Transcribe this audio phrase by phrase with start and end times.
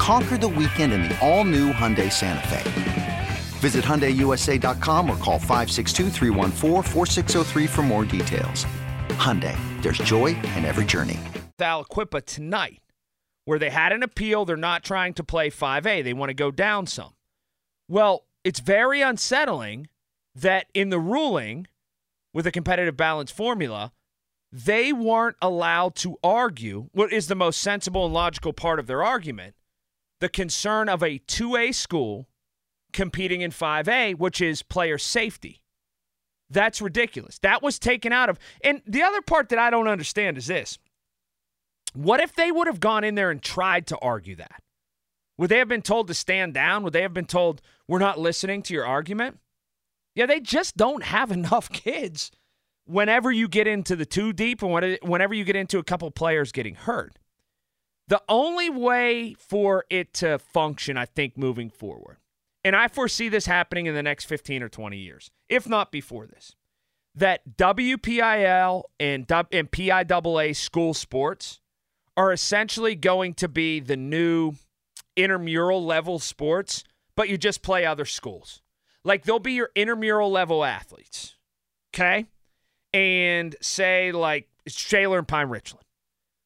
[0.00, 3.28] Conquer the weekend in the all new Hyundai Santa Fe.
[3.58, 6.08] Visit HyundaiUSA.com or call 562
[7.68, 8.64] for more details.
[9.10, 11.18] Hyundai, there's joy in every journey.
[11.58, 12.80] Aliquippa tonight,
[13.44, 14.46] where they had an appeal.
[14.46, 16.02] They're not trying to play 5A.
[16.02, 17.12] They want to go down some.
[17.86, 19.88] Well, it's very unsettling
[20.34, 21.66] that in the ruling
[22.32, 23.92] with a competitive balance formula,
[24.50, 29.04] they weren't allowed to argue what is the most sensible and logical part of their
[29.04, 29.54] argument
[30.20, 32.28] the concern of a 2A school
[32.92, 35.62] competing in 5A, which is player safety.
[36.50, 37.38] That's ridiculous.
[37.38, 38.38] That was taken out of.
[38.62, 40.78] And the other part that I don't understand is this
[41.92, 44.62] what if they would have gone in there and tried to argue that?
[45.38, 46.82] Would they have been told to stand down?
[46.82, 49.38] Would they have been told, we're not listening to your argument?
[50.14, 52.30] Yeah, they just don't have enough kids
[52.84, 56.52] whenever you get into the too deep and whenever you get into a couple players
[56.52, 57.16] getting hurt.
[58.10, 62.18] The only way for it to function, I think, moving forward
[62.64, 66.26] and I foresee this happening in the next 15 or 20 years, if not before
[66.26, 66.56] this,
[67.14, 71.60] that WPIAL and, and PIAA school sports
[72.16, 74.52] are essentially going to be the new
[75.16, 76.84] intramural level sports,
[77.16, 78.60] but you just play other schools.
[79.04, 81.36] Like they'll be your intramural level athletes,
[81.94, 82.26] okay?
[82.92, 85.84] And say like it's Shaler and Pine Richland.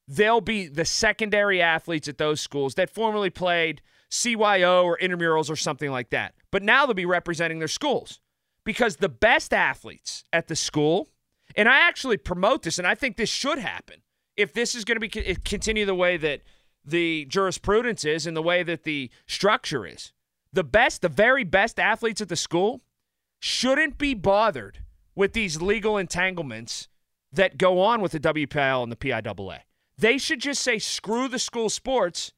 [0.06, 3.80] They'll be the secondary athletes at those schools that formerly played–
[4.14, 6.34] CYO or intramurals or something like that.
[6.50, 8.20] But now they'll be representing their schools
[8.64, 11.08] because the best athletes at the school,
[11.56, 14.02] and I actually promote this, and I think this should happen
[14.36, 16.42] if this is going to be continue the way that
[16.84, 20.12] the jurisprudence is and the way that the structure is.
[20.52, 22.82] The best, the very best athletes at the school
[23.40, 24.84] shouldn't be bothered
[25.16, 26.88] with these legal entanglements
[27.32, 29.60] that go on with the WPIAL and the PIAA.
[29.98, 32.32] They should just say, screw the school sports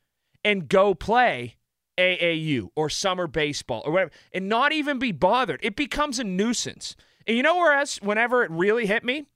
[0.44, 1.56] and go play
[1.98, 5.60] AAU or summer baseball or whatever and not even be bothered.
[5.62, 6.96] It becomes a nuisance.
[7.26, 9.26] And you know where else, whenever it really hit me,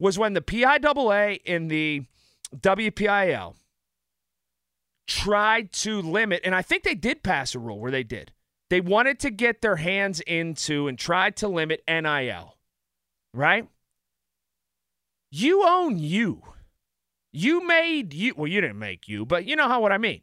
[0.00, 2.04] was when the PIAA and the
[2.56, 3.54] WPIAL
[5.06, 8.32] tried to limit, and I think they did pass a rule where they did.
[8.70, 12.56] They wanted to get their hands into and tried to limit NIL,
[13.32, 13.66] right?
[15.30, 16.42] You own you.
[17.32, 20.22] You made you, well, you didn't make you, but you know how what I mean.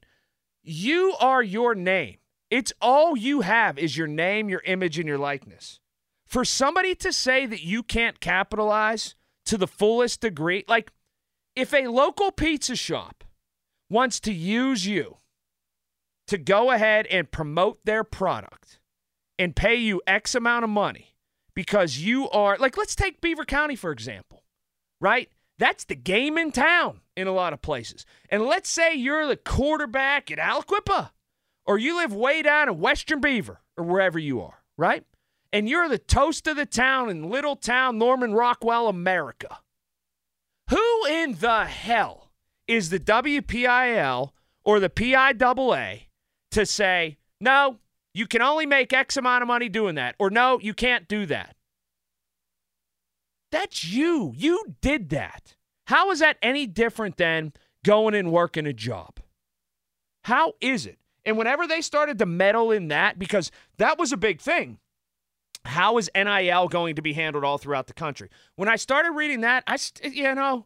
[0.63, 2.17] You are your name.
[2.49, 5.79] It's all you have is your name, your image, and your likeness.
[6.25, 10.91] For somebody to say that you can't capitalize to the fullest degree, like
[11.55, 13.23] if a local pizza shop
[13.89, 15.17] wants to use you
[16.27, 18.79] to go ahead and promote their product
[19.37, 21.16] and pay you X amount of money
[21.53, 24.43] because you are, like, let's take Beaver County, for example,
[24.99, 25.29] right?
[25.57, 28.05] That's the game in town in a lot of places.
[28.29, 31.11] And let's say you're the quarterback at Aliquippa,
[31.66, 35.03] or you live way down in Western Beaver, or wherever you are, right?
[35.53, 39.59] And you're the toast of the town in little town Norman Rockwell, America.
[40.69, 42.31] Who in the hell
[42.67, 44.31] is the WPIAL
[44.66, 46.01] or the PIAA
[46.51, 47.77] to say, no,
[48.13, 51.25] you can only make X amount of money doing that, or no, you can't do
[51.27, 51.55] that?
[53.55, 54.33] That's you.
[54.35, 55.55] You did that.
[55.87, 57.53] How is that any different than
[57.85, 59.22] going and working a job?
[60.25, 60.99] How is it?
[61.23, 64.79] And whenever they started to meddle in that, because that was a big thing,
[65.63, 68.28] how is NIL going to be handled all throughout the country?
[68.57, 70.66] When I started reading that, I, you know,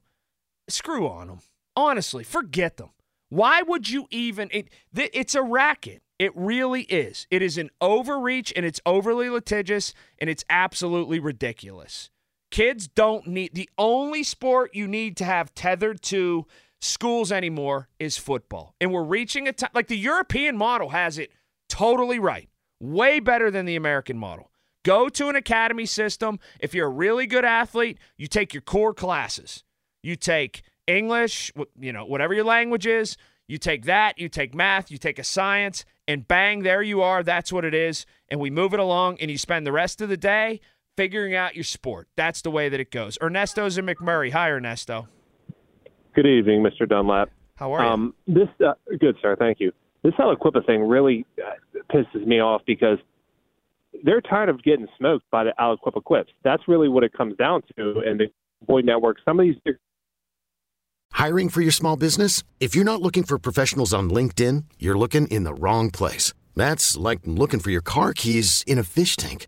[0.68, 1.42] screw on them.
[1.76, 2.90] Honestly, forget them.
[3.30, 4.50] Why would you even?
[4.52, 6.02] It, it's a racket.
[6.18, 7.28] It really is.
[7.30, 12.10] It is an overreach and it's overly litigious and it's absolutely ridiculous.
[12.52, 16.46] Kids don't need the only sport you need to have tethered to
[16.82, 18.74] schools anymore is football.
[18.82, 21.32] And we're reaching a time like the European model has it
[21.68, 22.50] totally right.
[22.80, 24.52] Way better than the American model.
[24.86, 26.40] Go to an academy system.
[26.60, 29.64] If you're a really good athlete, you take your core classes.
[30.02, 33.18] You take English, you know, whatever your language is,
[33.48, 37.22] you take that, you take math, you take a science, and bang, there you are.
[37.24, 38.06] That's what it is.
[38.30, 40.62] And we move it along, and you spend the rest of the day
[41.00, 42.10] figuring out your sport.
[42.18, 43.18] That's the way that it goes.
[43.22, 44.34] Ernesto's in McMurray.
[44.34, 45.08] Hi, Ernesto.
[46.14, 46.86] Good evening, Mr.
[46.86, 47.30] Dunlap.
[47.56, 47.90] How are you?
[47.90, 49.38] Um, this uh, good, sir.
[49.40, 49.72] Thank you.
[50.04, 51.52] This Aliquippa thing really uh,
[51.90, 52.98] pisses me off because
[54.04, 56.34] they're tired of getting smoked by the Aliquippa quips.
[56.44, 58.04] That's really what it comes down to.
[58.06, 58.26] And the
[58.68, 59.56] Boyd Network, some of these.
[61.14, 62.44] Hiring for your small business?
[62.60, 66.34] If you're not looking for professionals on LinkedIn, you're looking in the wrong place.
[66.58, 69.48] That's like looking for your car keys in a fish tank.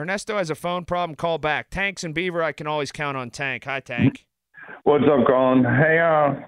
[0.00, 1.14] Ernesto has a phone problem.
[1.14, 1.68] Call back.
[1.68, 3.64] Tanks and Beaver, I can always count on Tank.
[3.64, 4.26] Hi, Tank.
[4.84, 5.62] What's up, Colin?
[5.62, 6.40] Hey, uh,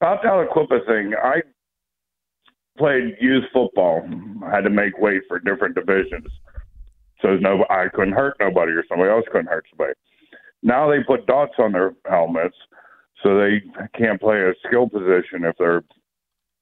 [0.00, 1.42] about the Aliquippa thing, I
[2.78, 4.08] played youth football.
[4.46, 6.28] I had to make weight for different divisions.
[7.22, 9.94] So no, I couldn't hurt nobody, or somebody else couldn't hurt somebody.
[10.62, 12.56] Now they put dots on their helmets,
[13.22, 13.62] so they
[13.98, 15.82] can't play a skill position if they're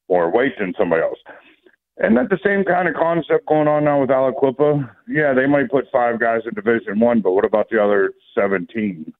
[0.08, 1.18] more weight than somebody else.
[1.96, 4.90] And that the same kind of concept going on now with Aliquippa?
[5.08, 9.12] Yeah, they might put five guys in Division One, but what about the other seventeen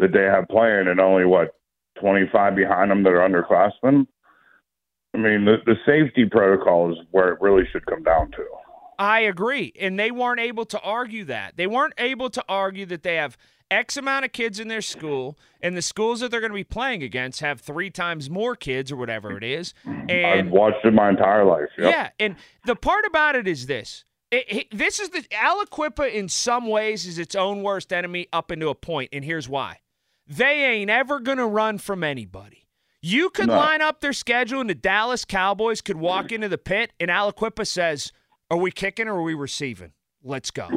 [0.00, 1.54] that they have playing, and only what
[2.00, 4.06] twenty five behind them that are underclassmen?
[5.14, 8.44] I mean, the, the safety protocol is where it really should come down to.
[8.98, 9.72] I agree.
[9.78, 11.56] And they weren't able to argue that.
[11.56, 13.36] They weren't able to argue that they have
[13.74, 16.64] X amount of kids in their school, and the schools that they're going to be
[16.64, 19.74] playing against have three times more kids or whatever it is.
[19.84, 21.68] And I've watched it my entire life.
[21.76, 21.92] Yep.
[21.92, 22.10] Yeah.
[22.18, 24.04] And the part about it is this.
[24.30, 28.50] It, it, this is the Aliquippa in some ways is its own worst enemy up
[28.50, 29.80] into a point, and here's why.
[30.26, 32.66] They ain't ever going to run from anybody.
[33.02, 33.56] You could no.
[33.56, 37.66] line up their schedule, and the Dallas Cowboys could walk into the pit, and Aliquippa
[37.66, 38.12] says,
[38.50, 39.92] Are we kicking or are we receiving?
[40.22, 40.68] Let's go.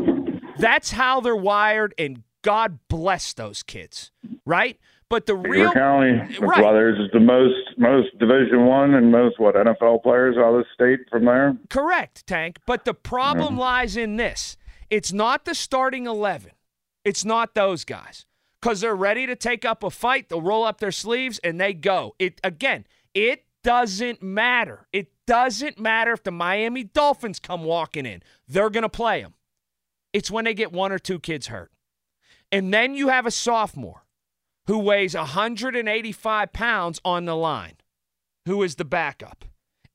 [0.60, 4.14] That's how they're wired, and God bless those kids,
[4.46, 4.80] right?
[5.10, 6.60] But the real County right.
[6.62, 10.66] Brothers is the most most Division One and most what NFL players out of the
[10.74, 11.58] state from there.
[11.70, 12.60] Correct, Tank.
[12.66, 13.60] But the problem mm.
[13.60, 14.56] lies in this:
[14.90, 16.52] it's not the starting eleven.
[17.04, 18.26] It's not those guys
[18.62, 20.30] because they're ready to take up a fight.
[20.30, 22.16] They'll roll up their sleeves and they go.
[22.18, 24.88] It again, it doesn't matter.
[24.94, 28.24] It doesn't matter if the Miami Dolphins come walking in.
[28.48, 29.34] They're going to play them.
[30.14, 31.74] It's when they get one or two kids hurt.
[32.52, 34.06] And then you have a sophomore
[34.68, 37.76] who weighs 185 pounds on the line,
[38.46, 39.46] who is the backup.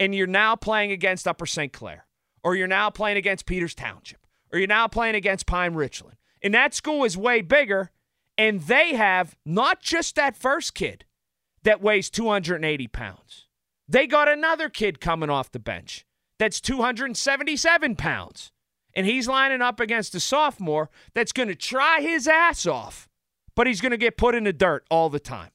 [0.01, 1.73] And you're now playing against Upper St.
[1.73, 2.07] Clair,
[2.43, 6.17] or you're now playing against Peters Township, or you're now playing against Pine Richland.
[6.43, 7.91] And that school is way bigger
[8.39, 11.05] and they have not just that first kid
[11.63, 13.47] that weighs 280 pounds,
[13.89, 16.05] they got another kid coming off the bench
[16.39, 18.51] that's 277 pounds.
[18.95, 23.09] And he's lining up against a sophomore that's going to try his ass off,
[23.55, 25.51] but he's going to get put in the dirt all the time.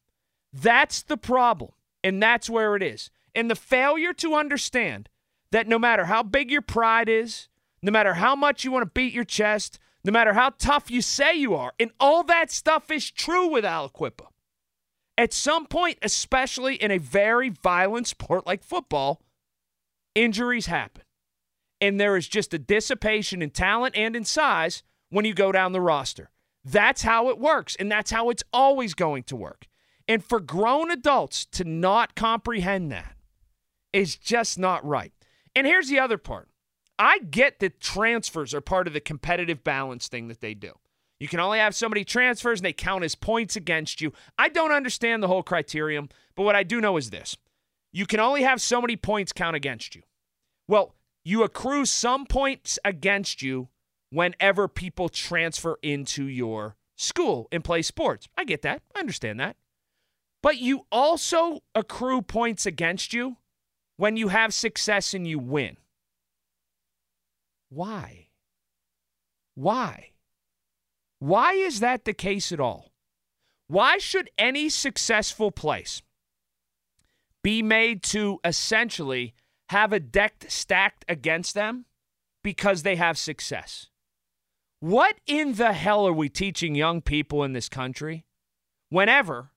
[0.51, 1.71] That's the problem.
[2.03, 3.11] And that's where it is.
[3.35, 5.09] And the failure to understand
[5.51, 7.47] that no matter how big your pride is,
[7.81, 11.01] no matter how much you want to beat your chest, no matter how tough you
[11.01, 14.27] say you are, and all that stuff is true with Aliquippa.
[15.17, 19.21] At some point, especially in a very violent sport like football,
[20.15, 21.03] injuries happen.
[21.79, 25.71] And there is just a dissipation in talent and in size when you go down
[25.71, 26.31] the roster.
[26.65, 29.67] That's how it works, and that's how it's always going to work.
[30.07, 33.15] And for grown adults to not comprehend that
[33.93, 35.13] is just not right.
[35.55, 36.49] And here's the other part
[36.99, 40.73] I get that transfers are part of the competitive balance thing that they do.
[41.19, 44.13] You can only have so many transfers and they count as points against you.
[44.37, 47.37] I don't understand the whole criterion, but what I do know is this
[47.91, 50.03] you can only have so many points count against you.
[50.67, 50.95] Well,
[51.27, 53.67] you accrue some points against you
[54.11, 58.29] whenever people transfer into your school and play sports.
[58.37, 58.81] I get that.
[58.95, 59.57] I understand that.
[60.41, 63.35] But you also accrue points against you
[63.97, 65.75] when you have success and you win.
[67.67, 68.27] Why?
[69.53, 70.11] Why?
[71.19, 72.93] Why is that the case at all?
[73.67, 76.01] Why should any successful place
[77.43, 79.33] be made to essentially
[79.69, 81.85] have a deck stacked against them
[82.43, 83.89] because they have success?
[84.79, 88.25] What in the hell are we teaching young people in this country
[88.89, 89.51] whenever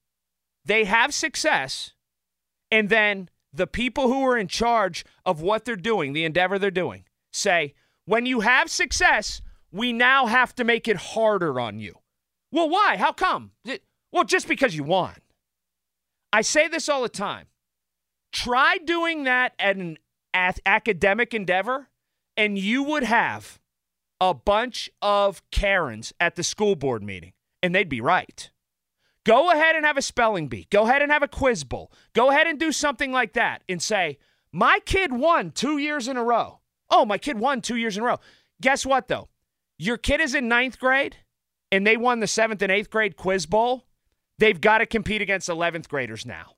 [0.64, 1.92] they have success
[2.70, 6.70] and then the people who are in charge of what they're doing, the endeavor they're
[6.70, 7.74] doing, say,
[8.06, 11.98] when you have success, we now have to make it harder on you.
[12.50, 12.96] Well, why?
[12.96, 13.52] How come?
[14.12, 15.14] Well, just because you won.
[16.32, 17.46] I say this all the time.
[18.32, 19.98] Try doing that at an
[20.34, 21.88] academic endeavor,
[22.36, 23.58] and you would have
[24.20, 27.32] a bunch of Karens at the school board meeting,
[27.62, 28.50] and they'd be right.
[29.24, 30.66] Go ahead and have a spelling bee.
[30.70, 31.92] Go ahead and have a quiz bowl.
[32.14, 34.18] Go ahead and do something like that and say,
[34.52, 36.60] My kid won two years in a row.
[36.88, 38.18] Oh, my kid won two years in a row.
[38.60, 39.28] Guess what, though?
[39.78, 41.16] Your kid is in ninth grade
[41.70, 43.86] and they won the seventh and eighth grade quiz bowl.
[44.38, 46.54] They've got to compete against 11th graders now.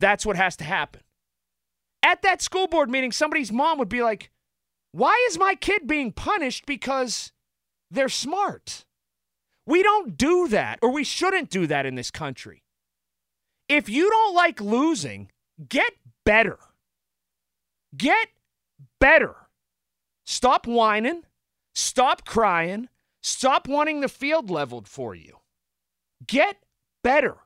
[0.00, 1.02] That's what has to happen.
[2.06, 4.30] At that school board meeting, somebody's mom would be like,
[4.92, 7.32] Why is my kid being punished because
[7.90, 8.84] they're smart?
[9.66, 12.62] We don't do that, or we shouldn't do that in this country.
[13.68, 15.32] If you don't like losing,
[15.68, 15.94] get
[16.24, 16.60] better.
[17.96, 18.28] Get
[19.00, 19.34] better.
[20.24, 21.22] Stop whining.
[21.74, 22.88] Stop crying.
[23.20, 25.38] Stop wanting the field leveled for you.
[26.24, 26.58] Get
[27.02, 27.38] better,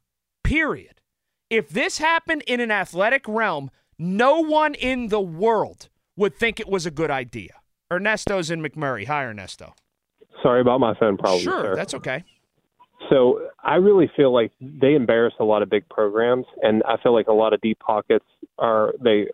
[0.45, 1.01] period.
[1.49, 3.71] If this happened in an athletic realm,
[4.01, 7.61] no one in the world would think it was a good idea.
[7.93, 9.07] Ernesto's in McMurray.
[9.07, 9.75] Hi, Ernesto.
[10.43, 11.43] Sorry about my phone problem.
[11.43, 11.77] Sure, sir.
[11.77, 12.25] that's okay.
[13.11, 17.13] So I really feel like they embarrass a lot of big programs, and I feel
[17.13, 18.25] like a lot of deep pockets
[18.59, 19.27] are they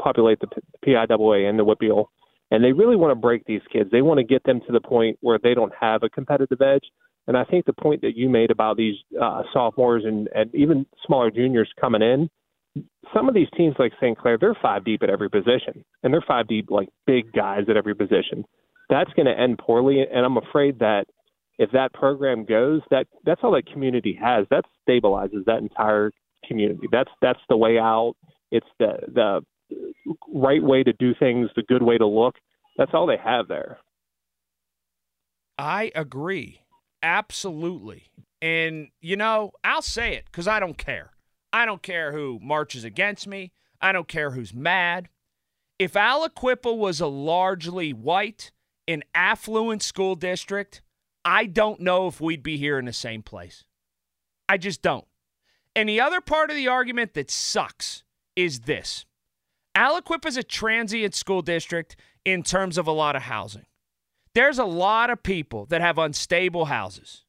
[0.00, 0.48] populate the
[0.86, 2.06] PIAA and the WPIAL,
[2.50, 3.90] and they really want to break these kids.
[3.90, 6.84] They want to get them to the point where they don't have a competitive edge.
[7.26, 10.86] And I think the point that you made about these uh, sophomores and, and even
[11.06, 12.28] smaller juniors coming in,
[13.14, 14.16] some of these teams like St.
[14.18, 17.76] Clair, they're five deep at every position, and they're five deep like big guys at
[17.76, 18.44] every position
[18.92, 20.02] that's going to end poorly.
[20.02, 21.06] And I'm afraid that
[21.58, 24.46] if that program goes, that that's all that community has.
[24.50, 26.12] That stabilizes that entire
[26.46, 26.86] community.
[26.90, 28.14] That's that's the way out.
[28.50, 29.40] It's the the
[30.28, 32.34] right way to do things, the good way to look.
[32.76, 33.78] That's all they have there.
[35.58, 36.60] I agree.
[37.02, 38.10] Absolutely.
[38.40, 41.10] And, you know, I'll say it because I don't care.
[41.52, 43.52] I don't care who marches against me.
[43.80, 45.08] I don't care who's mad.
[45.78, 48.52] If Aliquippa was a largely white,
[48.88, 50.82] an affluent school district,
[51.24, 53.64] I don't know if we'd be here in the same place.
[54.48, 55.06] I just don't.
[55.74, 58.04] And the other part of the argument that sucks
[58.36, 59.04] is this
[59.76, 63.66] Aliquippa is a transient school district in terms of a lot of housing.
[64.34, 67.24] There's a lot of people that have unstable houses,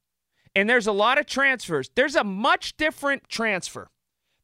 [0.54, 1.90] and there's a lot of transfers.
[1.94, 3.88] There's a much different transfer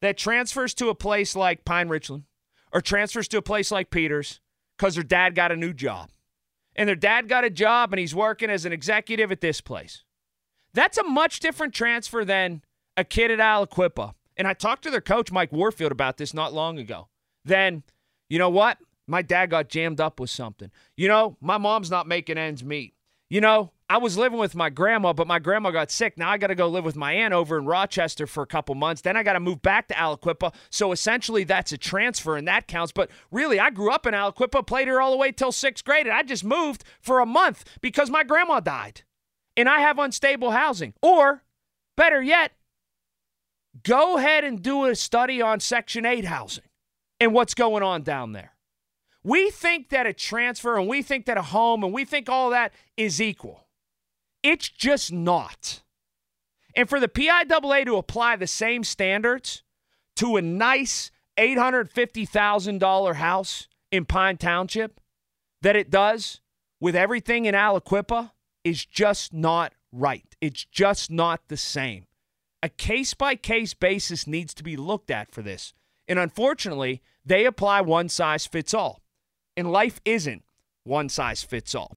[0.01, 2.25] that transfers to a place like Pine Richland
[2.73, 4.41] or transfers to a place like Peters
[4.77, 6.11] because their dad got a new job
[6.77, 10.05] and their dad got a job and he's working as an executive at this place.
[10.73, 12.63] That's a much different transfer than
[12.97, 14.15] a kid at Aliquippa.
[14.37, 17.09] And I talked to their coach, Mike Warfield, about this not long ago.
[17.45, 17.83] Then,
[18.29, 18.79] you know what?
[19.07, 20.71] My dad got jammed up with something.
[20.97, 22.95] You know, my mom's not making ends meet.
[23.29, 26.17] You know, I was living with my grandma, but my grandma got sick.
[26.17, 28.75] Now I got to go live with my aunt over in Rochester for a couple
[28.75, 29.03] months.
[29.03, 30.55] Then I got to move back to Aliquippa.
[30.71, 32.93] So essentially, that's a transfer, and that counts.
[32.93, 36.07] But really, I grew up in Aliquippa, played here all the way till sixth grade,
[36.07, 39.03] and I just moved for a month because my grandma died,
[39.57, 40.95] and I have unstable housing.
[41.03, 41.43] Or
[42.01, 42.53] Better yet,
[43.83, 46.65] go ahead and do a study on Section 8 housing
[47.21, 48.55] and what's going on down there.
[49.23, 52.49] We think that a transfer and we think that a home and we think all
[52.49, 53.67] that is equal.
[54.43, 55.83] It's just not.
[56.77, 59.63] And for the PIAA to apply the same standards
[60.17, 65.01] to a nice $850,000 house in Pine Township
[65.63, 66.41] that it does
[66.81, 68.33] with everything in Aliquippa
[68.65, 70.37] is just not right.
[70.41, 72.07] It's just not the same.
[72.63, 75.73] A case by case basis needs to be looked at for this.
[76.07, 79.01] And unfortunately, they apply one size fits all.
[79.57, 80.45] And life isn't
[80.85, 81.97] one size fits all.